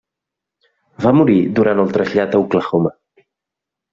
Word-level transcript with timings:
Va 1.05 1.11
morir 1.17 1.35
durant 1.59 1.83
el 1.83 1.93
trasllat 1.97 2.33
a 2.33 2.41
Oklahoma. 2.45 2.95